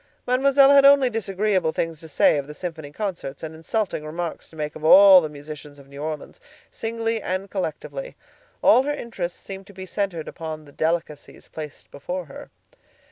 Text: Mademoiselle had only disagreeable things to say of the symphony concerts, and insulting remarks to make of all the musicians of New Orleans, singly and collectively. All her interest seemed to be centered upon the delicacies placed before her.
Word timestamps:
Mademoiselle 0.25 0.71
had 0.71 0.83
only 0.83 1.11
disagreeable 1.11 1.71
things 1.71 1.99
to 1.99 2.07
say 2.07 2.35
of 2.39 2.47
the 2.47 2.55
symphony 2.55 2.89
concerts, 2.91 3.43
and 3.43 3.53
insulting 3.53 4.03
remarks 4.03 4.49
to 4.49 4.55
make 4.55 4.75
of 4.75 4.83
all 4.83 5.21
the 5.21 5.29
musicians 5.29 5.77
of 5.77 5.87
New 5.87 6.01
Orleans, 6.01 6.41
singly 6.71 7.21
and 7.21 7.51
collectively. 7.51 8.15
All 8.63 8.81
her 8.81 8.93
interest 8.95 9.37
seemed 9.39 9.67
to 9.67 9.73
be 9.73 9.85
centered 9.85 10.27
upon 10.27 10.65
the 10.65 10.71
delicacies 10.71 11.49
placed 11.49 11.91
before 11.91 12.25
her. 12.25 12.49